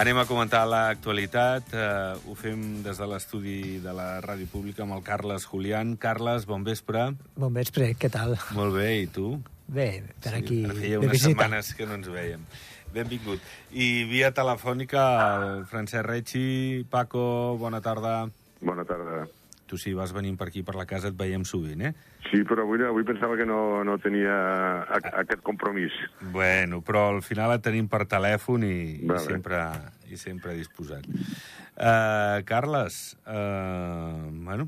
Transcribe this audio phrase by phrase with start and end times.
[0.00, 1.74] Anem a comentar l'actualitat.
[1.76, 5.90] Uh, ho fem des de l'estudi de la Ràdio Pública amb el Carles Julián.
[6.00, 7.02] Carles, bon vespre.
[7.36, 8.32] Bon vespre, què tal?
[8.56, 9.34] Molt bé, i tu?
[9.68, 9.90] Bé,
[10.24, 11.34] per sí, aquí feia de unes visita.
[11.34, 12.46] setmanes que no ens veiem.
[12.94, 13.44] Benvingut.
[13.76, 15.04] I via telefònica
[15.34, 16.46] el Francesc Rechi.
[16.88, 18.14] Paco, bona tarda.
[18.64, 19.26] Bona tarda.
[19.70, 21.92] Tu si vas venint per aquí, per la casa, et veiem sovint, eh?
[22.26, 24.34] Sí, però avui, avui pensava que no, no tenia
[24.82, 25.94] a, aquest compromís.
[26.34, 29.22] Bueno, però al final et tenim per telèfon i, i, Vale.
[29.22, 29.60] sempre,
[30.10, 31.06] i sempre disposat.
[31.06, 32.98] Uh, Carles,
[33.30, 34.66] uh, bueno,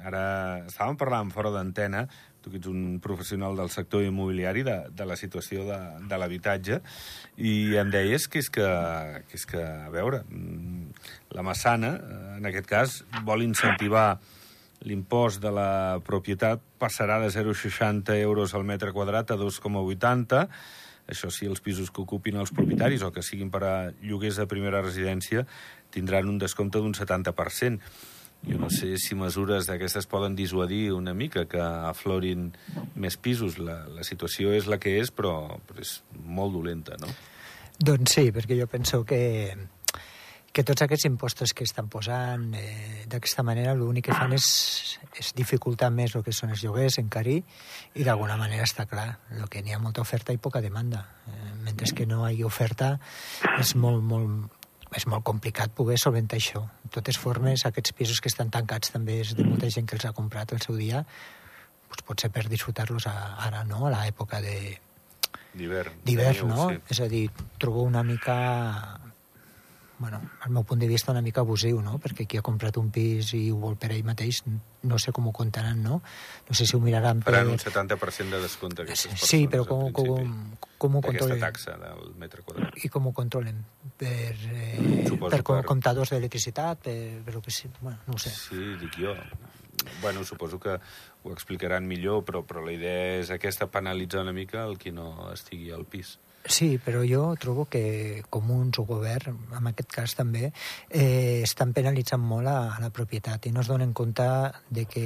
[0.00, 0.24] ara
[0.64, 2.06] estàvem parlant fora d'antena,
[2.40, 6.80] tu que ets un professional del sector immobiliari, de, de la situació de, de l'habitatge,
[7.36, 8.66] i em deies que és que,
[9.28, 14.08] que és que, a veure, mm, la Massana, eh, en aquest cas, vol incentivar
[14.86, 15.70] l'impost de la
[16.04, 20.44] propietat passarà de 0,60 euros al metre quadrat a 2,80.
[21.08, 24.46] Això sí, els pisos que ocupin els propietaris o que siguin per a lloguers de
[24.46, 25.46] primera residència
[25.90, 27.80] tindran un descompte d'un 70%.
[28.46, 32.52] Jo no sé si mesures d'aquestes poden dissuadir una mica que aflorin
[32.94, 33.58] més pisos.
[33.58, 37.10] La, la situació és la que és, però, però és molt dolenta, no?
[37.78, 39.56] Doncs sí, perquè jo penso que,
[40.52, 44.46] que tots aquests impostos que estan posant eh, d'aquesta manera l'únic que fan és,
[45.20, 47.42] és dificultar més el que són els lloguers, encarir,
[47.94, 51.04] i d'alguna manera està clar, el que n'hi ha molta oferta i poca demanda.
[51.28, 52.94] Eh, mentre que no hi hagi oferta
[53.58, 54.56] és molt, molt,
[54.96, 56.64] és molt complicat poder solventar això.
[56.84, 60.08] De totes formes, aquests pisos que estan tancats també és de molta gent que els
[60.08, 61.04] ha comprat el seu dia,
[61.88, 64.78] doncs potser per disfrutar-los ara, no?, a l'època de,
[65.54, 66.02] D'hivern.
[66.04, 66.70] d'hivern, no?
[66.70, 66.80] Sí.
[66.96, 68.36] És a dir, trobo una mica
[69.98, 71.96] bueno, al meu punt de vista una mica abusiu, no?
[71.98, 74.44] Perquè qui ha comprat un pis i ho vol per ell mateix,
[74.86, 76.00] no sé com ho comptaran, no?
[76.48, 77.32] No sé si ho miraran per...
[77.34, 80.36] Faran un 70% de descompte aquestes persones, Sí, però com, com,
[80.78, 81.40] com ho controlen?
[81.42, 82.78] taxa del metre quadrat.
[82.78, 83.64] I com ho controlen?
[83.98, 86.78] Per, eh, Suposo per, per- comptadors d'electricitat?
[86.86, 87.66] Per, per que sí?
[87.80, 88.30] Bueno, no ho sé.
[88.30, 89.16] Sí, dic jo.
[90.00, 90.78] Bueno, suposo que
[91.22, 95.32] ho explicaran millor, però, però la idea és aquesta, penalitzar una mica el qui no
[95.32, 96.18] estigui al pis.
[96.44, 100.52] Sí, però jo trobo que comuns o govern, en aquest cas també,
[100.88, 104.24] eh, estan penalitzant molt a, a la propietat i no es donen compte
[104.70, 105.04] de que,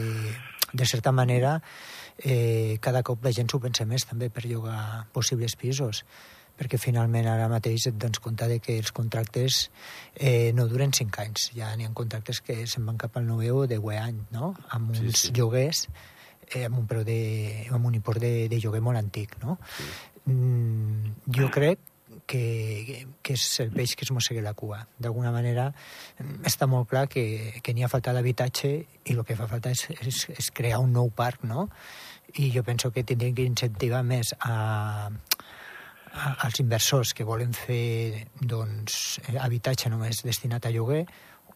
[0.72, 1.56] de certa manera,
[2.18, 6.04] eh, cada cop la gent s'ho pensa més també per llogar possibles pisos
[6.52, 9.70] perquè finalment ara mateix et dones compte de que els contractes
[10.14, 11.48] eh, no duren 5 anys.
[11.56, 14.52] Ja n'hi ha contractes que se'n van cap al 9 o 10 anys, no?
[14.70, 15.32] Amb Sí, uns sí.
[15.34, 15.88] lloguers
[16.52, 19.58] eh, amb un preu de, amb un import de, de lloguer molt antic, no?
[19.78, 19.88] Sí.
[20.26, 21.80] Mm, jo crec
[22.26, 24.82] que, que és el peix que es mossega la cua.
[25.02, 27.24] D'alguna manera mm, està molt clar que,
[27.62, 30.94] que n'hi ha falta d'habitatge i el que fa falta és, és, és crear un
[30.94, 31.68] nou parc, no?
[32.38, 38.28] I jo penso que tindrem que incentivar més a, a, als inversors que volen fer
[38.40, 41.04] doncs, habitatge només destinat a lloguer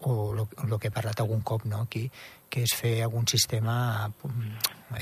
[0.01, 2.07] o el que he parlat algun cop no, aquí,
[2.51, 4.07] que és fer algun sistema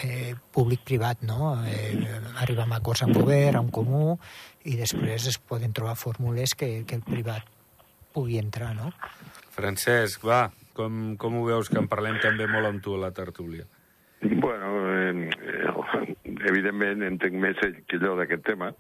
[0.03, 1.55] eh, públic-privat, no?
[1.67, 1.95] Eh,
[2.43, 4.19] arribar a acords amb govern, amb comú,
[4.65, 7.49] i després es poden trobar fórmules que, que el privat
[8.15, 8.93] pugui entrar, no?
[9.55, 13.13] Francesc, va, com, com ho veus que en parlem també molt amb tu a la
[13.15, 13.67] tertúlia?
[14.25, 15.29] Bueno, eh,
[16.49, 18.71] evidentment entenc més que allò d'aquest tema,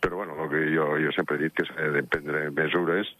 [0.00, 3.10] però bueno, el que jo, jo sempre he dit que s'ha de prendre mesures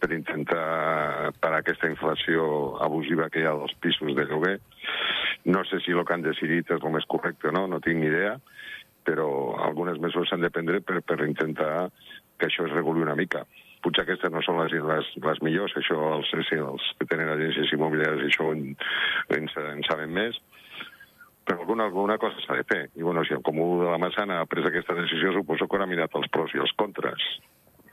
[0.00, 4.56] per intentar parar aquesta inflació abusiva que hi ha dels pisos de lloguer.
[5.46, 8.02] No sé si el que han decidit és el més correcte o no, no tinc
[8.02, 8.36] ni idea,
[9.06, 9.28] però
[9.62, 11.88] algunes mesures s'han de prendre per, per intentar
[12.36, 13.46] que això es reguli una mica.
[13.84, 18.26] Potser aquestes no són les, les, les millors, això els, els que tenen agències immobiliàries
[18.26, 18.72] això en,
[19.36, 20.40] en, en saben més,
[21.46, 22.80] però alguna, alguna cosa s'ha de fer.
[22.98, 25.86] I bueno, si el Comú de la Massana ha pres aquesta decisió, suposo que haurà
[25.86, 27.22] mirat els pros i els contres.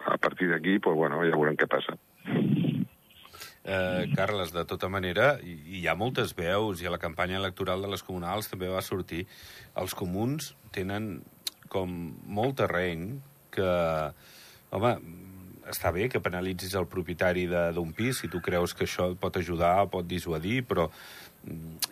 [0.05, 1.95] A partir d'aquí, pues, bueno, ja veurem què passa.
[3.63, 7.81] Eh, Carles, de tota manera, hi, hi ha moltes veus i a la campanya electoral
[7.81, 9.23] de les comunals també va sortir.
[9.79, 11.21] Els comuns tenen
[11.71, 11.93] com
[12.27, 13.07] molt terreny
[13.53, 13.69] que,
[14.75, 14.91] home,
[15.71, 19.87] està bé que penalitzis el propietari d'un pis si tu creus que això pot ajudar,
[19.93, 20.89] pot dissuadir, però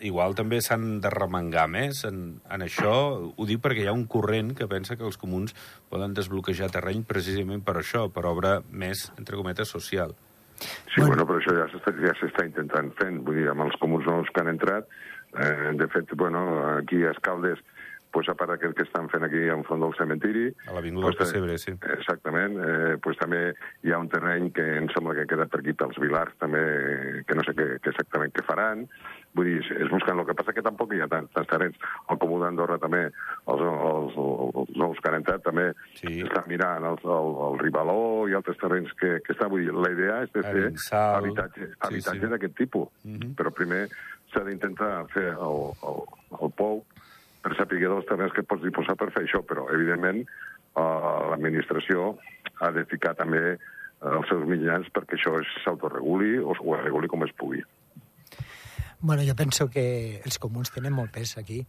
[0.00, 2.94] igual també s'han de remengar més en, en això.
[3.36, 5.54] Ho dic perquè hi ha un corrent que pensa que els comuns
[5.92, 10.16] poden desbloquejar terreny precisament per això, per obra més, entre cometes, social.
[10.62, 13.22] Sí, bueno, però això ja s'està ja s'està intentant fent.
[13.26, 14.88] Vull dir, amb els comuns nous que han entrat,
[15.34, 16.44] eh, de fet, bueno,
[16.76, 17.62] aquí a Escaldes
[18.12, 20.44] pues, a part d'aquest que estan fent aquí en front del cementiri...
[20.68, 21.72] A l'Avinguda pues, del Pessebre, sí.
[21.96, 22.58] Exactament.
[22.60, 23.40] Eh, pues, també
[23.82, 26.62] hi ha un terreny que em sembla que queda per aquí pels Vilars, també,
[27.26, 28.84] que no sé què, què exactament què faran.
[29.32, 31.78] Vull dir, es busquen, el que passa que tampoc hi ha tants, tants terrenys.
[32.12, 33.06] El Comú d'Andorra també,
[33.48, 36.18] els, els, els nous que han entrat, també sí.
[36.26, 39.48] estan mirant el, el, el Ribaló i altres terrenys que, que estan.
[39.54, 40.66] Vull dir, la idea és de fer
[41.00, 42.32] habitatge, habitatge sí, sí.
[42.34, 42.88] d'aquest tipus.
[43.04, 43.20] Uh mhm.
[43.22, 43.34] -huh.
[43.40, 43.86] Però primer
[44.32, 46.00] s'ha d'intentar fer el, el,
[46.40, 46.82] el POU
[47.42, 50.22] per saber dels terrenys que pots disposar per fer això, però, evidentment,
[50.76, 52.16] uh, l'administració
[52.60, 55.34] ha de ficar també uh, els seus mitjans perquè això
[55.64, 57.62] s'autoreguli o ho reguli com es pugui.
[59.04, 61.64] Bueno, jo penso que els comuns tenen molt pes aquí,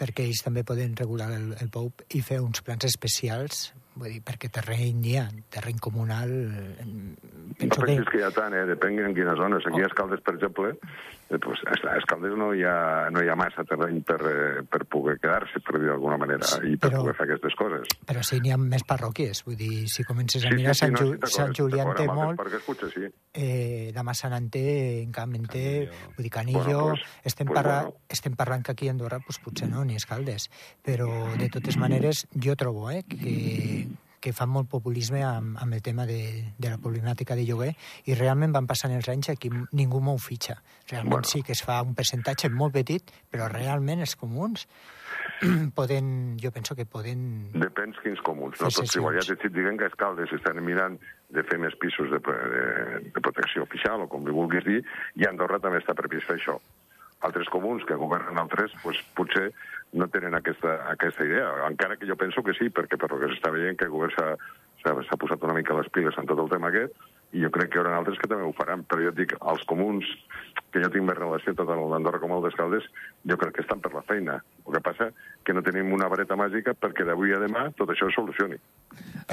[0.00, 3.66] perquè ells també poden regular el, el POUP i fer uns plans especials
[3.96, 6.32] Vull dir, perquè terreny hi ha, terreny comunal...
[7.56, 7.94] Penso no, que...
[8.02, 8.66] és que hi ha tant, eh?
[8.68, 9.64] depèn en quines zones.
[9.64, 9.86] Aquí oh.
[9.86, 10.72] a Escaldes, per exemple,
[11.30, 14.82] eh, pues, a Escaldes no hi ha, no hi ha massa terreny per, eh, per
[14.92, 17.94] poder quedar-se, per dir d'alguna manera, sí, i per però, poder fer aquestes coses.
[18.10, 19.40] Però sí, n'hi ha més parròquies.
[19.46, 21.94] Vull dir, si comences a sí, mirar, sí, sí, Sant, Ju no, Sant Julià en
[21.96, 22.44] té molt...
[22.60, 23.08] Escucha, sí.
[23.32, 24.66] Eh, la Massana en té,
[25.00, 25.66] en Camp en té...
[26.18, 26.60] Vull dir, Canillo...
[26.66, 28.04] Bueno, pues, estem, pues, parla, bueno.
[28.12, 30.50] estem parlant que aquí a Andorra, pues, potser no, ni Escaldes.
[30.84, 31.08] Però,
[31.40, 33.85] de totes maneres, jo trobo eh, que
[34.20, 36.20] que fan molt populisme amb, amb el tema de,
[36.58, 37.72] de la problemàtica de lloguer
[38.06, 40.58] i realment van passant els anys aquí ningú m'ho fitxa.
[40.90, 41.30] Realment bueno.
[41.30, 44.66] sí que es fa un percentatge molt petit, però realment els comuns
[45.78, 47.52] poden, jo penso que poden...
[47.56, 48.70] Depèn quins comuns, no?
[48.70, 50.98] Tots igual ja t'estic dient que Escaldes estan mirant
[51.34, 52.66] de fer més pisos de, de,
[53.12, 54.82] de protecció oficial, o com li vulguis dir,
[55.18, 56.58] i Andorra també està previst fer això.
[57.26, 59.48] Altres comuns que governen altres, pues, potser
[59.92, 63.52] no tenen aquesta, aquesta idea, encara que jo penso que sí, perquè per que s'està
[63.54, 66.94] veient que el govern s'ha posat una mica les piles en tot el tema aquest,
[67.36, 69.64] i jo crec que hi haurà altres que també ho faran, però jo dic, els
[69.68, 70.08] comuns,
[70.72, 72.86] que jo tinc més relació tant amb l'Andorra com el d'Escaldes,
[73.28, 74.38] jo crec que estan per la feina.
[74.64, 75.10] El que passa
[75.44, 78.58] que no tenim una vareta màgica perquè d'avui a demà tot això es solucioni.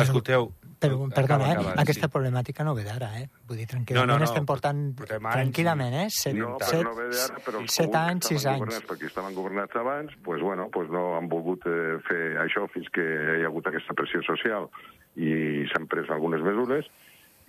[0.04, 0.52] Escolteu...
[0.84, 1.52] Però, perdona, eh?
[1.56, 2.12] Acaba, aquesta sí.
[2.12, 3.30] problemàtica no ve d'ara, eh?
[3.48, 4.28] Vull dir, tranquil·lament no, no, no.
[4.28, 4.82] estem portant...
[5.00, 6.08] Tranquil·lament, eh?
[6.12, 8.82] Set, no, set, no ve d'ara, però els set anys, sis anys.
[8.90, 13.06] Perquè estaven governats abans, pues, bueno, pues no han volgut eh, fer això fins que
[13.06, 14.68] hi ha hagut aquesta pressió social
[15.16, 16.92] i s'han pres algunes mesures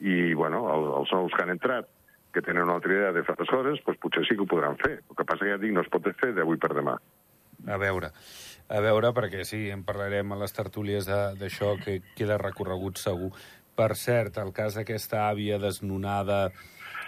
[0.01, 1.91] i, bueno, el, els nous que han entrat
[2.35, 4.77] que tenen una altra idea de fer les coses, doncs potser sí que ho podran
[4.81, 4.97] fer.
[4.99, 6.97] El que passa que ja dic, no es pot fer d'avui per demà.
[7.65, 8.11] A veure,
[8.69, 13.31] a veure, perquè sí, en parlarem a les tertúlies d'això, que queda recorregut segur.
[13.75, 16.51] Per cert, el cas d'aquesta àvia desnonada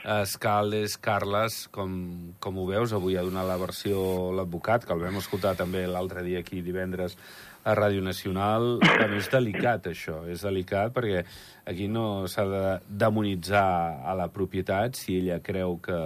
[0.06, 1.92] a Escaldes, Carles, com,
[2.38, 2.94] com ho veus?
[2.94, 3.98] Avui ha donat la versió
[4.38, 7.18] l'advocat, que el vam escoltar també l'altre dia aquí divendres
[7.66, 8.78] a Ràdio Nacional.
[8.78, 10.20] Bueno, és delicat, això.
[10.30, 11.24] És delicat perquè
[11.66, 13.66] aquí no s'ha de demonitzar
[14.06, 15.98] a la propietat si ella creu que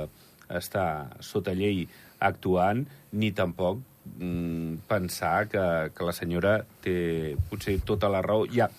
[0.49, 0.85] està
[1.21, 1.85] sota llei
[2.19, 3.83] actuant, ni tampoc
[4.17, 8.49] mm, pensar que, que la senyora té potser tota la raó.
[8.49, 8.71] Ja,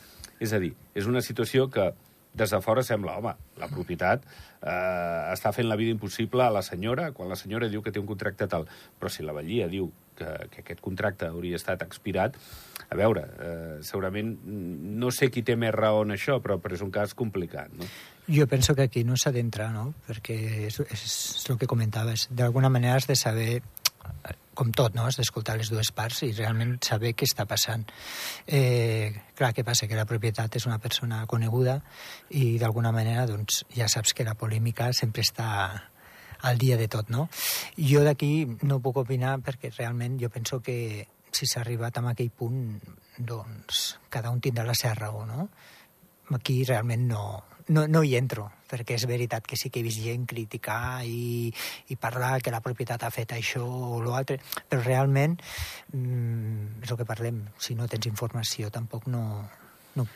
[0.41, 1.91] és a dir, és una situació que
[2.33, 6.63] des de fora sembla, home, la propietat eh, està fent la vida impossible a la
[6.63, 8.65] senyora quan la senyora diu que té un contracte tal.
[8.97, 9.91] Però si la Vallia diu
[10.21, 12.37] que, que aquest contracte hauria estat expirat,
[12.91, 16.85] a veure, eh, segurament no sé qui té més raó en això, però, però és
[16.85, 17.89] un cas complicat, no?
[18.31, 19.91] Jo penso que aquí no s'ha d'entrar, no?
[20.07, 20.37] Perquè
[20.69, 21.05] és, és,
[21.49, 22.27] el que comentaves.
[22.31, 23.61] D'alguna manera has de saber
[24.53, 25.05] com tot, no?
[25.07, 27.85] has d'escoltar les dues parts i realment saber què està passant.
[28.45, 29.87] Eh, clar, què passa?
[29.87, 31.79] Que la propietat és una persona coneguda
[32.37, 35.47] i d'alguna manera doncs, ja saps que la polèmica sempre està
[36.41, 37.27] al dia de tot, no?
[37.77, 42.31] Jo d'aquí no puc opinar perquè realment jo penso que si s'ha arribat a aquell
[42.31, 42.79] punt,
[43.17, 45.47] doncs cada un tindrà la seva raó, no?
[46.31, 47.23] Aquí realment no,
[47.67, 51.51] no, no hi entro, perquè és veritat que sí que he vist gent criticar i,
[51.91, 55.37] i parlar que la propietat ha fet això o l'altre, però realment
[55.93, 59.23] mm, és el que parlem, si no tens informació tampoc no,
[59.95, 60.07] no,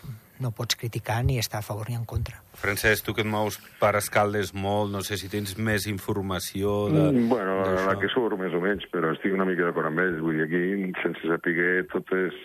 [0.44, 2.42] no pots criticar ni estar a favor ni en contra.
[2.60, 7.08] Francesc, tu que et mous per Escaldes molt, no sé si tens més informació de...
[7.12, 10.22] Mm, bueno, la que surt més o menys, però estic una mica d'acord amb ells.
[10.24, 12.38] Vull dir, aquí, sense saber totes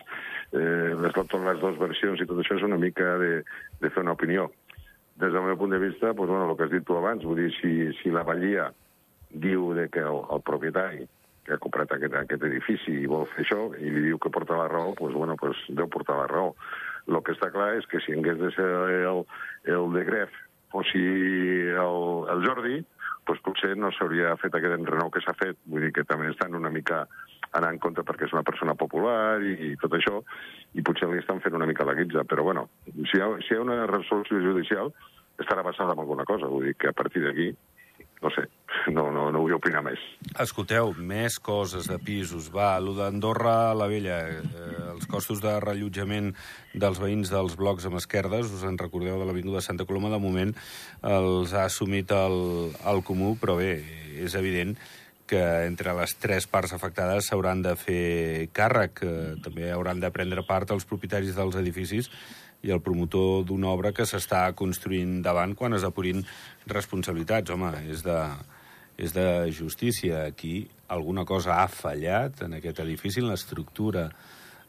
[0.53, 3.33] eh, les, totes les dues versions i tot això és una mica de,
[3.81, 4.51] de fer una opinió
[5.21, 7.37] des del meu punt de vista, doncs, bueno, el que has dit tu abans, vull
[7.43, 8.71] dir, si, si la Vallia
[9.31, 11.05] diu de que el, el propietari
[11.45, 14.59] que ha comprat aquest, aquest edifici i vol fer això, i li diu que porta
[14.59, 16.55] la raó, doncs, bueno, doncs deu portar la raó.
[17.09, 18.69] El que està clar és que si hagués de ser
[19.11, 19.25] el,
[19.65, 20.37] el de Gref
[20.73, 22.79] o si el, el Jordi,
[23.27, 25.59] doncs potser no s'hauria fet aquest enrenou que s'ha fet.
[25.71, 27.05] Vull dir que també estan una mica
[27.59, 30.21] anar en compte perquè és una persona popular i, i tot això,
[30.75, 32.25] i potser li estan fent una mica la guitza.
[32.29, 34.93] Però, bueno, si hi ha, si hi ha una resolució judicial,
[35.41, 36.51] estarà basada en alguna cosa.
[36.51, 37.51] Vull dir que a partir d'aquí,
[38.23, 38.47] no sé,
[38.93, 40.03] no, no, no vull opinar més.
[40.43, 42.51] Escolteu, més coses de pisos.
[42.55, 46.35] Va, allò d'Andorra la Vella, eh, els costos de rellotjament
[46.77, 50.53] dels veïns dels blocs amb esquerdes, us en recordeu de l'Avinguda Santa Coloma, de moment
[51.01, 53.79] els ha assumit el, el Comú, però bé,
[54.21, 54.77] és evident
[55.31, 59.05] que entre les tres parts afectades s'hauran de fer càrrec.
[59.45, 62.11] També hauran de prendre part els propietaris dels edificis
[62.67, 66.27] i el promotor d'una obra que s'està construint davant quan es depurin
[66.67, 67.55] responsabilitats.
[67.55, 68.19] Home, és de,
[68.99, 70.27] és de justícia.
[70.27, 74.09] Aquí alguna cosa ha fallat en aquest edifici, en l'estructura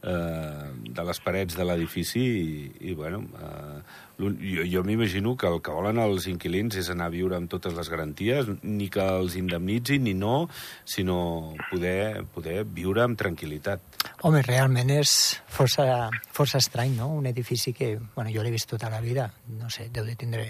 [0.01, 2.53] de les parets de l'edifici i,
[2.89, 3.81] i, bueno, eh,
[4.17, 7.75] jo, jo m'imagino que el que volen els inquilins és anar a viure amb totes
[7.77, 10.47] les garanties, ni que els indemnitzin ni no,
[10.85, 13.83] sinó poder, poder viure amb tranquil·litat.
[14.25, 15.13] Home, realment és
[15.49, 15.85] força,
[16.33, 17.11] força estrany, no?
[17.21, 19.29] Un edifici que, bueno, jo l'he vist tota la vida,
[19.59, 20.49] no sé, deu de tindre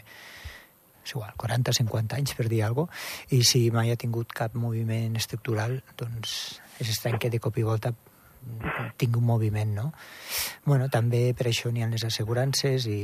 [1.02, 4.54] és igual, 40 50 anys, per dir alguna cosa, i si mai ha tingut cap
[4.56, 7.92] moviment estructural, doncs és estrany que de cop i volta
[8.98, 9.88] tingui un moviment, no?
[10.66, 13.02] Bueno, també per això n'hi ha les assegurances i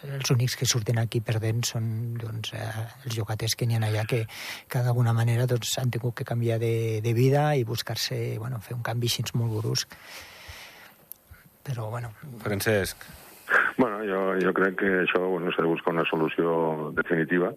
[0.00, 1.86] els únics que surten aquí perdent són
[2.16, 4.22] doncs, eh, els llogaters que n'hi ha allà que,
[4.68, 8.76] que d'alguna manera doncs, han tingut que canviar de, de vida i buscar-se, bueno, fer
[8.78, 9.96] un canvi així molt brusc.
[11.66, 12.14] Però, bueno...
[12.40, 13.04] Francesc.
[13.76, 17.50] Bueno, jo, jo crec que això bueno, s'ha de buscar una solució definitiva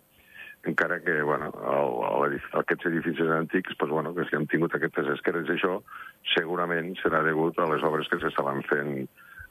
[0.64, 5.10] encara que bueno, el, el, aquests edificis antics, pues, bueno, que si han tingut aquestes
[5.18, 5.80] esquerdes i això,
[6.34, 8.94] segurament serà degut a les obres que s'estaven fent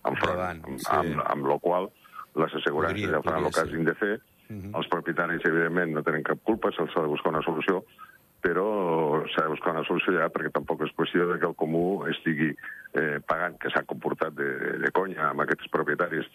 [0.09, 0.88] enfront, Davant, sí.
[0.88, 1.90] amb, amb, amb lo qual
[2.40, 4.73] les assegurances podria, ja faran el que hagin de fer, uh -huh.
[4.78, 7.85] els propietaris, evidentment, no tenen cap culpa, se'ls ha de buscar una solució,
[8.42, 12.02] però s'ha de buscar una solució ja perquè tampoc és qüestió de que el comú
[12.11, 14.49] estigui eh, pagant, que s'ha comportat de,
[14.82, 16.26] de conya amb aquests propietaris,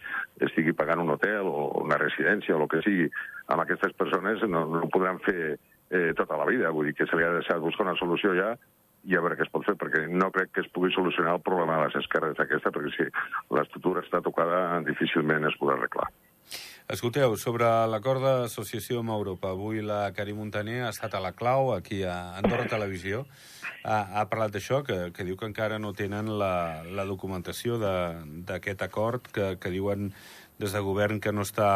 [0.47, 3.09] estigui pagant un hotel o una residència o el que sigui,
[3.51, 5.57] amb aquestes persones no, no podran fer
[5.91, 6.71] eh, tota la vida.
[6.71, 8.53] Vull dir que se li ha de buscar una solució ja
[9.07, 11.43] i a veure què es pot fer, perquè no crec que es pugui solucionar el
[11.43, 13.05] problema de les esquerdes aquesta, perquè si
[13.55, 16.09] l'estructura està tocada, difícilment es podrà arreglar.
[16.87, 21.73] Escolteu, sobre l'acord d'associació amb Europa, avui la Cari Montaner ha estat a la clau
[21.73, 23.25] aquí a Andorra Televisió.
[23.83, 28.87] Ha, ha parlat d'això, que, que diu que encara no tenen la, la documentació d'aquest
[28.87, 30.13] acord, que, que diuen
[30.63, 31.67] des de govern que no està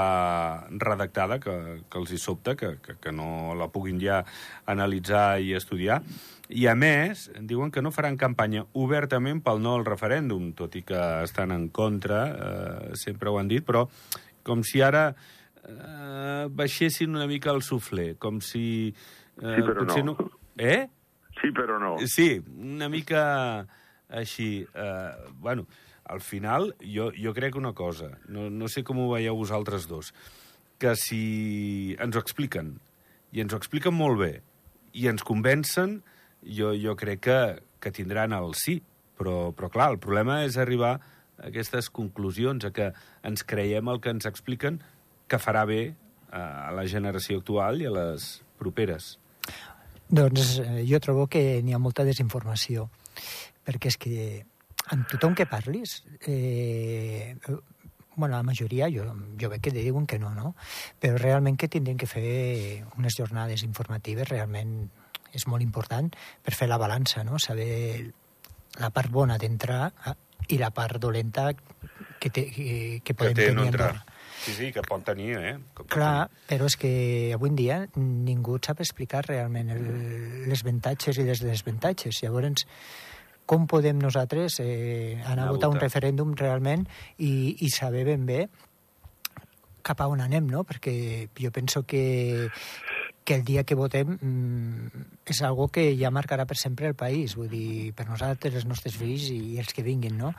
[0.71, 1.57] redactada, que,
[1.91, 4.23] que els hi sobta, que, que, que no la puguin ja
[4.63, 5.99] analitzar i estudiar.
[6.47, 10.87] I, a més, diuen que no faran campanya obertament pel no al referèndum, tot i
[10.87, 13.89] que estan en contra, eh, sempre ho han dit, però
[14.47, 18.93] com si ara eh, baixessin una mica el suflé, com si...
[19.41, 20.17] Eh, sí, però potser no.
[20.19, 20.29] no.
[20.57, 20.85] Eh?
[21.39, 21.95] Sí, però no.
[22.09, 23.23] Sí, una mica
[24.11, 24.65] així.
[24.67, 25.65] Eh, bueno,
[26.11, 30.11] al final, jo, jo crec una cosa, no, no sé com ho veieu vosaltres dos,
[30.81, 32.75] que si ens ho expliquen,
[33.31, 34.31] i ens ho expliquen molt bé,
[34.97, 36.01] i ens convencen,
[36.43, 37.41] jo, jo crec que,
[37.79, 38.81] que tindran el sí.
[39.21, 40.95] Però, però clar, el problema és arribar
[41.43, 42.91] aquestes conclusions, a que
[43.27, 44.81] ens creiem el que ens expliquen
[45.27, 45.95] que farà bé
[46.31, 48.29] a la generació actual i a les
[48.59, 49.17] properes?
[50.11, 52.89] Doncs eh, jo trobo que n'hi ha molta desinformació,
[53.65, 54.15] perquè és que
[54.91, 57.35] amb tothom que parlis, eh,
[58.15, 59.05] bueno, la majoria jo,
[59.39, 60.53] jo veig que diuen que no, no?
[60.99, 64.89] Però realment que tindrien que fer unes jornades informatives realment
[65.31, 66.11] és molt important
[66.43, 67.39] per fer la balança, no?
[67.39, 68.11] Saber
[68.79, 69.93] la part bona d'entrar
[70.49, 74.05] i la part dolenta que, té, que, que podem que tenir Andorra.
[74.41, 75.53] Sí, sí, que pot tenir, eh?
[75.75, 76.45] Que pot Clar, tenir.
[76.49, 76.91] però és que
[77.35, 79.85] avui en dia ningú sap explicar realment el,
[80.49, 82.23] les avantatges i les desavantatges.
[82.23, 82.65] Llavors,
[83.45, 86.87] com podem nosaltres eh, anar a votar un referèndum realment
[87.19, 88.47] i, i saber ben bé
[89.85, 90.63] cap a on anem, no?
[90.65, 90.93] Perquè
[91.37, 92.49] jo penso que,
[93.23, 97.35] que el dia que votem mm, és algo que ja marcarà per sempre el país,
[97.37, 100.33] vull dir, per nosaltres, els nostres fills i els que vinguin, no?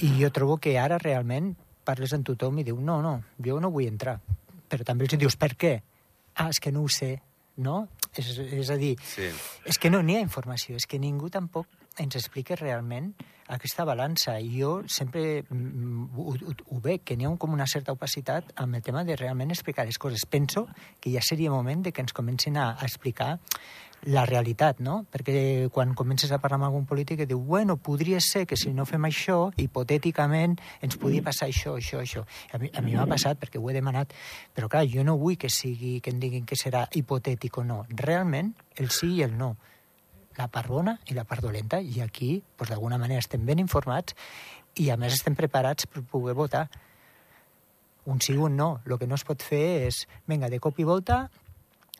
[0.00, 1.52] I jo trobo que ara realment
[1.84, 4.18] parles amb tothom i diu, no, no, jo no vull entrar.
[4.72, 5.74] Però també els dius, per què?
[6.34, 7.18] Ah, és que no ho sé,
[7.60, 7.84] no?
[8.16, 9.28] És, és a dir, sí.
[9.68, 11.68] és que no n'hi ha informació, és que ningú tampoc
[11.98, 13.12] ens explica realment
[13.52, 14.38] aquesta balança.
[14.40, 17.92] I jo sempre mm, ho, ho, ho veig, que n'hi ha un, com una certa
[17.92, 20.26] opacitat amb el tema de realment explicar les coses.
[20.26, 20.68] Penso
[21.00, 23.38] que ja seria moment de que ens comencin a, a explicar
[24.02, 25.04] la realitat, no?
[25.12, 28.72] Perquè quan comences a parlar amb algun polític et diu, bueno, podria ser que si
[28.74, 32.24] no fem això, hipotèticament, ens podria passar això, això, això.
[32.52, 34.14] A mi, a mi m'ha passat perquè ho he demanat,
[34.54, 37.84] però clar, jo no vull que sigui que em diguin que serà hipotètic o no.
[38.02, 39.54] Realment, el sí i el no
[40.38, 44.16] la part bona i la part dolenta, i aquí, doncs, d'alguna manera, estem ben informats
[44.78, 46.66] i, a més, estem preparats per poder votar.
[48.08, 48.80] Un sí o un no.
[48.86, 51.26] El que no es pot fer és, vinga, de cop i volta,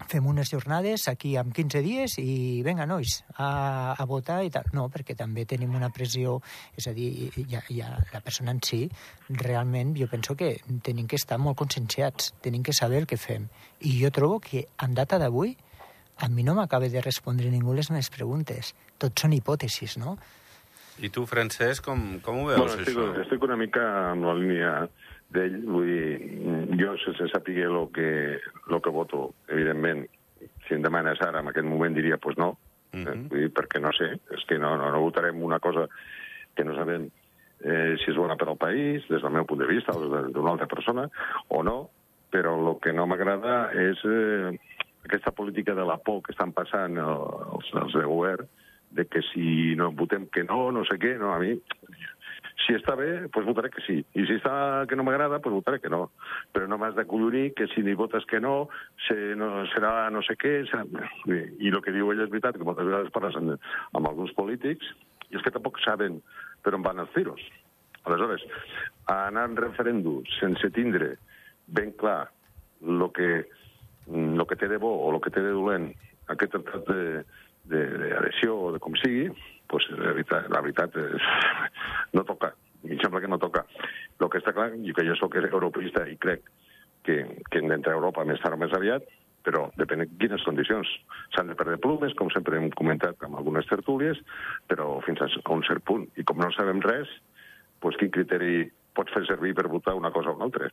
[0.08, 4.68] fem unes jornades aquí amb 15 dies i venga, nois, a, a votar i tal.
[4.74, 6.38] No, perquè també tenim una pressió,
[6.78, 8.86] és a dir, ja, ja la persona en si,
[9.28, 13.48] realment jo penso que tenim que estar molt conscienciats, tenim que saber el que fem.
[13.80, 15.56] I jo trobo que en data d'avui
[16.18, 18.74] a mi no m'acaba de respondre ningú les meves preguntes.
[18.98, 20.16] Tot són hipòtesis, no?
[21.02, 23.22] I tu, Francesc, com, com ho veus, bueno, estic, això?
[23.24, 24.72] estic una mica amb la línia
[25.32, 26.18] d'ell, vull dir,
[26.78, 28.10] jo sense saber el que,
[28.68, 30.04] lo que voto, evidentment,
[30.66, 32.50] si em demanes ara, en aquest moment diria, pues no,
[32.92, 33.08] uh -huh.
[33.08, 33.18] eh?
[33.30, 35.88] vull dir, perquè no sé, és que no, no, no votarem una cosa
[36.54, 37.08] que no sabem
[37.64, 40.50] eh, si és bona per al país, des del meu punt de vista, o d'una
[40.50, 41.08] altra persona,
[41.48, 41.90] o no,
[42.30, 44.58] però el que no m'agrada és eh,
[45.04, 48.48] aquesta política de la por que estan passant els, els de govern,
[48.92, 51.56] de que si no votem que no, no sé què, no, a mi
[52.66, 53.96] si està bé, pues votaré que sí.
[54.14, 54.52] I si està
[54.88, 56.10] que no m'agrada, pues votaré que no.
[56.54, 58.68] Però no m'has de collonir que si ni votes que no,
[59.08, 60.52] se, no serà no sé què...
[60.70, 60.84] Serà...
[61.26, 63.56] I el que diu ell és veritat, que moltes vegades parles amb,
[63.98, 64.92] amb alguns polítics,
[65.30, 66.20] i és que tampoc saben
[66.62, 67.42] per on van els tiros.
[68.06, 68.44] Aleshores,
[69.10, 71.14] anar en referèndum sense tindre
[71.66, 72.30] ben clar
[72.82, 73.44] el que,
[74.10, 75.90] lo que té de bo o el que té de dolent
[76.32, 76.88] aquest tractat
[77.70, 79.28] d'adhesió o de com sigui,
[79.70, 81.30] pues, la, veritat, la veritat és,
[82.16, 82.52] no toca.
[82.82, 83.64] Em sembla que no toca.
[84.18, 86.46] El que està clar, i que jo sóc europeista i crec
[87.06, 89.06] que, que hem d'entrar a Europa més tard o més aviat,
[89.46, 90.88] però depèn de quines condicions.
[91.34, 94.20] S'han de perdre plumes, com sempre hem comentat amb algunes tertúlies,
[94.70, 96.06] però fins a un cert punt.
[96.18, 97.10] I com no sabem res,
[97.82, 100.70] doncs quin criteri pots fer servir per votar una cosa o una altra?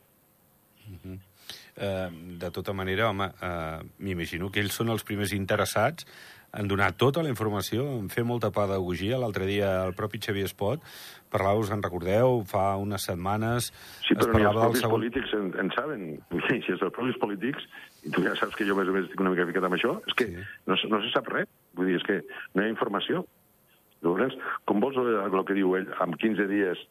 [1.80, 6.04] Uh, de tota manera, home, uh, m'imagino que ells són els primers interessats
[6.52, 9.18] en donar tota la informació, en fer molta pedagogia.
[9.22, 10.84] L'altre dia el propi Xavier Espot
[11.30, 13.70] parlava, us en recordeu, fa unes setmanes...
[14.02, 14.96] Sí, però ni els propis segon...
[14.98, 16.06] polítics en, en saben.
[16.50, 17.66] Si els propis polítics,
[18.04, 19.96] i tu ja saps que jo més o menys estic una mica ficat amb això,
[20.10, 20.46] és que sí.
[20.66, 21.48] no, no se sap res.
[21.78, 22.18] Vull dir, és que
[22.56, 23.24] no hi ha informació.
[24.02, 24.34] Llavors,
[24.66, 26.82] com vols el que diu ell, amb 15 dies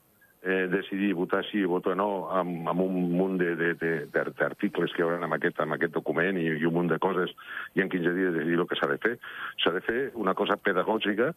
[0.41, 5.19] eh, decidir votar sí o votar no amb, amb un munt d'articles que hi haurà
[5.19, 7.33] en aquest, en aquest document i, i un munt de coses
[7.75, 9.15] i en 15 dies decidir el que s'ha de fer.
[9.63, 11.33] S'ha de fer una cosa pedagògica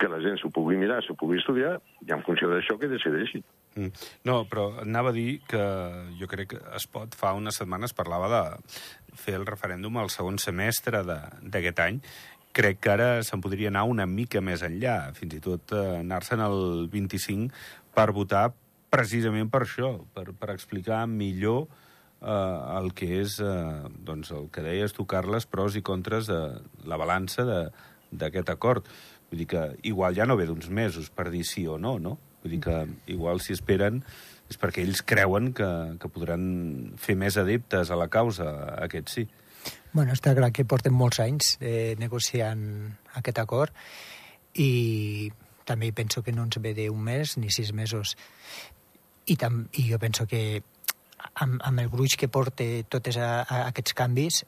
[0.00, 1.74] que la gent s'ho pugui mirar, s'ho pugui estudiar
[2.06, 3.42] i en funció d'això que decideixi.
[3.76, 3.92] Mm.
[4.28, 5.62] No, però anava a dir que
[6.18, 8.42] jo crec que es pot, fa unes setmanes parlava de
[9.20, 12.00] fer el referèndum al segon semestre d'aquest any
[12.56, 16.42] crec que ara se'n podria anar una mica més enllà, fins i tot eh, anar-se'n
[16.42, 17.50] al 25
[17.94, 18.50] per votar
[18.90, 21.68] precisament per això, per, per explicar millor
[22.20, 26.40] eh, el que és, eh, doncs, el que deies tu, Carles, pros i contres de
[26.90, 27.46] la balança
[28.10, 28.88] d'aquest acord.
[29.30, 32.18] Vull dir que igual ja no ve d'uns mesos per dir sí o no, no?
[32.42, 32.76] Vull dir que
[33.12, 34.02] igual si esperen
[34.50, 35.68] és perquè ells creuen que,
[36.02, 36.42] que podran
[36.98, 38.48] fer més adeptes a la causa
[38.82, 39.26] aquest sí.
[39.92, 42.64] Bueno, està clar que porten molts anys eh, negociant
[43.20, 43.74] aquest acord
[44.58, 45.30] i
[45.70, 48.16] també penso que no ens ve d'un mes ni sis mesos.
[49.30, 50.62] I, tam, i jo penso que
[51.34, 54.42] amb, amb el gruix que porta tots aquests canvis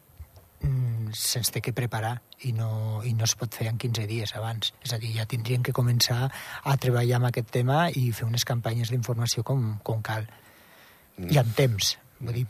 [0.62, 2.16] mm, se'ns té que preparar
[2.48, 4.72] i no, i no es pot fer en 15 dies abans.
[4.82, 8.46] És a dir, ja tindríem que començar a treballar amb aquest tema i fer unes
[8.48, 10.26] campanyes d'informació com, com cal.
[11.18, 11.30] Mm.
[11.30, 12.44] I amb temps, Vull dir,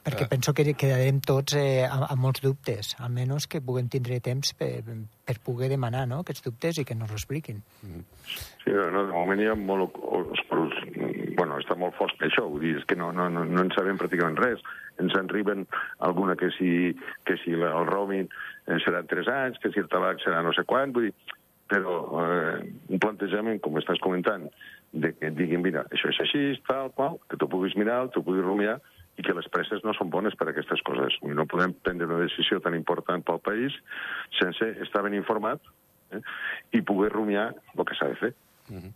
[0.00, 0.30] perquè ah.
[0.30, 4.80] penso que quedarem tots eh, amb, amb molts dubtes, almenys que puguem tindre temps per,
[5.26, 7.60] per poder demanar no, aquests dubtes i que nos ho expliquin.
[7.84, 8.04] Mm.
[8.62, 9.98] Sí, no, de moment hi ha molt...
[11.40, 14.00] Bueno, està molt fosc això, vull dir, és que no, no, no, no en sabem
[14.00, 14.64] pràcticament res.
[15.00, 15.66] Ens arriben
[16.04, 16.92] alguna que si,
[17.24, 20.66] que si el roaming eh, serà 3 anys, que si el tabac serà no sé
[20.68, 21.14] quan, vull dir,
[21.70, 22.56] però eh,
[22.90, 24.48] un plantejament, com estàs comentant,
[24.92, 28.24] de que et diguin, mira, això és així, tal, qual, que tu puguis mirar, tu
[28.26, 28.80] puguis rumiar,
[29.20, 31.18] i que les presses no són bones per a aquestes coses.
[31.22, 33.76] No podem prendre una decisió tan important pel país
[34.40, 35.60] sense estar ben informat
[36.10, 36.22] eh,
[36.76, 38.32] i poder rumiar el que s'ha de fer.
[38.70, 38.92] Mm -hmm.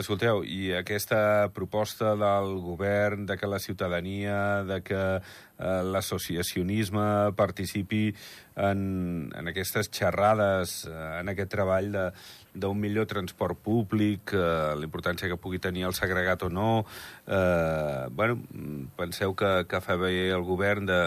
[0.00, 8.14] Escolteu, i aquesta proposta del govern de que la ciutadania, de que eh, l'associacionisme participi
[8.56, 12.12] en, en aquestes xerrades, eh, en aquest treball
[12.54, 16.84] d'un millor transport públic, eh, la importància que pugui tenir el segregat o no,
[17.26, 18.40] eh, bueno,
[18.96, 21.00] penseu que, que fa bé el govern de,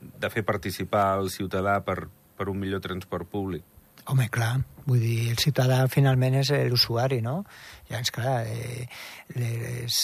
[0.00, 2.06] de fer participar el ciutadà per,
[2.36, 3.64] per un millor transport públic?
[4.06, 7.40] Home, clar, vull dir, el ciutadà finalment és l'usuari, no?
[7.88, 8.84] Llavors, clar, eh,
[9.34, 9.96] les,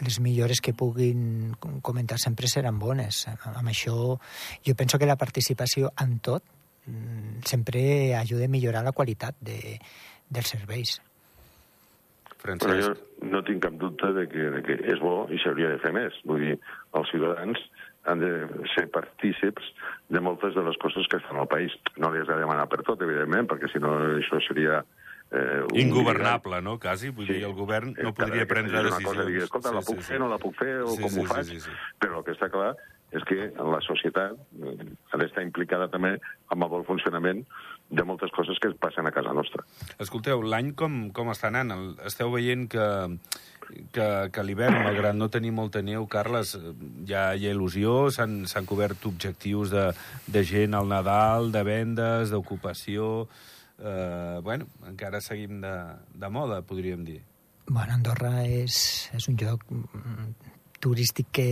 [0.00, 1.52] les millores que puguin
[1.84, 3.26] comentar sempre seran bones.
[3.28, 4.16] Amb això,
[4.64, 6.46] jo penso que la participació en tot
[6.86, 7.82] mm, sempre
[8.16, 9.76] ajuda a millorar la qualitat de,
[10.30, 10.98] dels serveis.
[12.40, 12.70] Francesc.
[12.70, 15.80] Però jo no tinc cap dubte de que, de que és bo i s'hauria de
[15.82, 16.16] fer més.
[16.28, 16.56] Vull dir,
[16.96, 17.60] els ciutadans
[18.08, 18.30] han de
[18.74, 19.66] ser partícips
[20.08, 21.74] de moltes de les coses que estan al país.
[22.00, 24.80] No li has de demanar per tot, evidentment, perquè si no això seria...
[25.30, 27.12] Eh, Ingovernable, no, quasi?
[27.14, 27.36] Vull sí.
[27.36, 29.12] dir, el govern no podria prendre decisions.
[29.12, 30.22] Cosa, digui, Escolta, sí, la puc sí, fer, sí.
[30.22, 31.52] no la puc fer, o sí, com sí, ho faig?
[31.52, 31.92] Sí, sí, sí.
[32.02, 32.72] Però el que està clar
[33.10, 34.74] és que la societat eh,
[35.10, 36.16] ha d'estar implicada també
[36.48, 37.44] amb el bon funcionament
[37.90, 39.64] de moltes coses que passen a casa nostra.
[39.98, 41.96] Escolteu, l'any com, com està anant?
[42.06, 42.86] Esteu veient que
[43.94, 46.56] que, que l'hivern, malgrat no tenir molta neu, Carles,
[47.08, 49.84] ja hi ha il·lusió, s'han cobert objectius de,
[50.26, 53.28] de gent al Nadal, de vendes, d'ocupació...
[53.80, 55.70] Eh, bueno, encara seguim de,
[56.12, 57.22] de moda, podríem dir.
[57.64, 58.74] Bueno, Andorra és,
[59.16, 59.64] és un lloc
[60.84, 61.46] turístic que,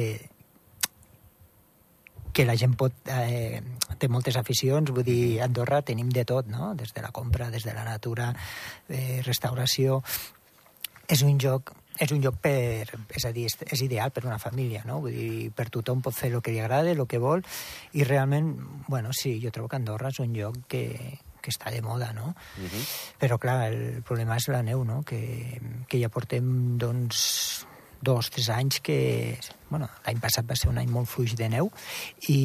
[2.39, 3.59] que la gent pot, eh,
[3.99, 6.71] té moltes aficions, vull dir, a Andorra tenim de tot, no?
[6.79, 8.31] Des de la compra, des de la natura,
[8.89, 10.05] eh, restauració...
[11.09, 12.85] És un lloc és un lloc per...
[13.17, 15.01] És a dir, és, és ideal per una família, no?
[15.03, 17.43] Vull dir, per tothom pot fer el que li agrada, el que vol,
[17.97, 18.53] i realment,
[18.87, 20.85] bueno, sí, jo trobo que Andorra és un lloc que,
[21.43, 22.37] que està de moda, no?
[22.37, 22.69] Uh mhm.
[22.69, 22.85] -huh.
[23.19, 25.03] Però, clar, el problema és la neu, no?
[25.03, 27.67] Que, que ja portem, doncs,
[28.01, 29.39] dos, tres anys que...
[29.69, 31.71] Bueno, l'any passat va ser un any molt fluix de neu
[32.29, 32.39] i,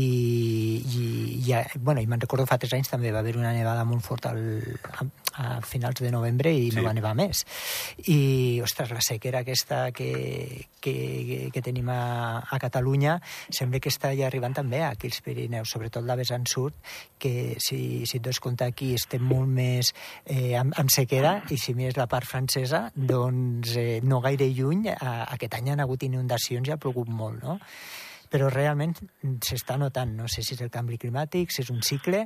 [0.84, 1.04] i,
[1.40, 4.34] i, bueno, i me'n recordo fa tres anys també va haver una nevada molt forta
[4.34, 4.44] al,
[4.92, 6.78] a, a finals de novembre i sí.
[6.78, 7.46] no va nevar més.
[8.12, 10.96] I, ostres, la sequera aquesta que, que,
[11.54, 13.18] que tenim a, a Catalunya
[13.50, 16.76] sembla que està ja arribant també aquí als Pirineus, sobretot la vessant sud,
[17.20, 19.94] que si, si et dones compte aquí estem molt més
[20.26, 24.90] eh, amb, amb sequera i si mires la part francesa, doncs eh, no gaire lluny,
[24.94, 27.60] a, aquest any han hagut inundacions i ha plogut molt, no?
[28.34, 28.96] però realment
[29.46, 32.24] s'està notant, no sé si és el canvi climàtic, si és un cicle,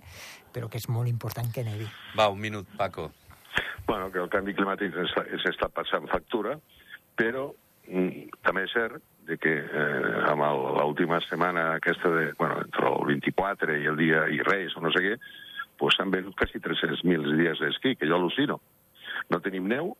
[0.56, 1.88] però que és molt important que nevi.
[2.16, 3.10] Va, un minut, Paco.
[3.88, 4.96] Bueno, que el canvi climàtic
[5.44, 6.56] s'està passant factura,
[7.20, 7.50] però
[7.90, 13.04] mm, també és cert de que eh, amb l'última setmana aquesta de, bueno, entre el
[13.12, 15.16] 24 i el dia i Reis o no sé què,
[15.78, 18.62] pues han venut quasi 300.000 dies d'esquí, que jo al·lucino.
[19.28, 19.92] No tenim neu,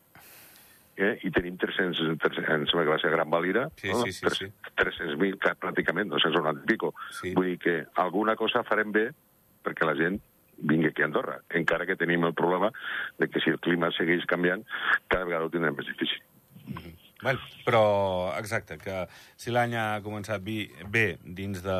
[0.98, 4.02] eh, i tenim 300, 300 em sembla que va ser Gran Valira, sí, no?
[4.02, 4.74] sí, sí, 300, sí.
[4.82, 6.92] 300.000, pràcticament, 290 i pico.
[7.20, 7.34] Sí.
[7.38, 9.08] Vull dir que alguna cosa farem bé
[9.64, 10.18] perquè la gent
[10.58, 12.72] vingui aquí a Andorra, encara que tenim el problema
[13.18, 14.64] de que si el clima segueix canviant,
[15.06, 16.18] cada vegada ho tindrem més difícil.
[17.20, 17.82] Bueno, però,
[18.38, 19.00] exacte, que
[19.34, 21.78] si l'any ha començat bé, bé dins de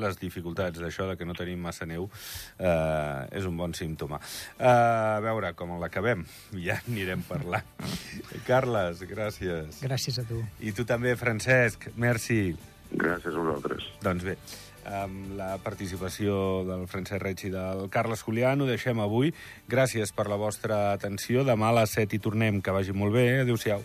[0.00, 2.08] les dificultats d'això, de que no tenim massa neu,
[2.56, 4.20] eh, és un bon símptoma.
[4.56, 6.24] Eh, a veure com l'acabem,
[6.66, 7.68] ja anirem parlant.
[8.48, 9.82] Carles, gràcies.
[9.84, 10.40] Gràcies a tu.
[10.64, 12.56] I tu també, Francesc, merci.
[12.92, 13.92] Gràcies a vosaltres.
[14.04, 14.38] Doncs bé,
[14.88, 18.64] amb la participació del Francesc Reig i del Carles Julián.
[18.64, 19.32] Ho deixem avui.
[19.68, 21.44] Gràcies per la vostra atenció.
[21.44, 22.60] Demà a les 7 hi tornem.
[22.64, 23.42] Que vagi molt bé.
[23.46, 23.84] Adéu-siau.